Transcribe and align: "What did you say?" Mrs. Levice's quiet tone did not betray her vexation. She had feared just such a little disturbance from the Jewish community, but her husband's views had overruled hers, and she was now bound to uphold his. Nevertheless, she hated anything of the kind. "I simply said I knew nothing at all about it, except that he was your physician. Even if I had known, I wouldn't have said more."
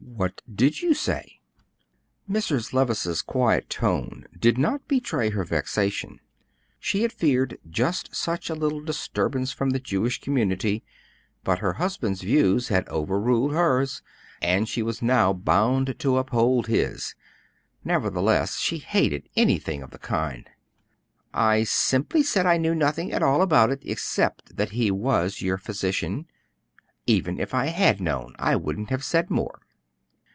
"What 0.00 0.40
did 0.52 0.80
you 0.80 0.94
say?" 0.94 1.40
Mrs. 2.30 2.72
Levice's 2.72 3.20
quiet 3.20 3.68
tone 3.68 4.26
did 4.36 4.56
not 4.56 4.88
betray 4.88 5.30
her 5.30 5.44
vexation. 5.44 6.20
She 6.80 7.02
had 7.02 7.12
feared 7.12 7.58
just 7.68 8.14
such 8.16 8.48
a 8.48 8.54
little 8.54 8.80
disturbance 8.80 9.52
from 9.52 9.70
the 9.70 9.78
Jewish 9.78 10.20
community, 10.20 10.82
but 11.44 11.58
her 11.58 11.74
husband's 11.74 12.22
views 12.22 12.68
had 12.68 12.88
overruled 12.88 13.52
hers, 13.52 14.02
and 14.40 14.68
she 14.68 14.82
was 14.82 15.02
now 15.02 15.32
bound 15.32 15.96
to 15.98 16.16
uphold 16.16 16.68
his. 16.68 17.14
Nevertheless, 17.84 18.56
she 18.56 18.78
hated 18.78 19.28
anything 19.36 19.82
of 19.82 19.90
the 19.90 19.98
kind. 19.98 20.48
"I 21.34 21.64
simply 21.64 22.22
said 22.22 22.46
I 22.46 22.56
knew 22.56 22.74
nothing 22.74 23.12
at 23.12 23.22
all 23.22 23.42
about 23.42 23.70
it, 23.70 23.82
except 23.84 24.56
that 24.56 24.70
he 24.70 24.90
was 24.90 25.42
your 25.42 25.58
physician. 25.58 26.26
Even 27.06 27.38
if 27.38 27.52
I 27.52 27.66
had 27.66 28.00
known, 28.00 28.34
I 28.38 28.56
wouldn't 28.56 28.90
have 28.90 29.04
said 29.04 29.30
more." 29.30 29.60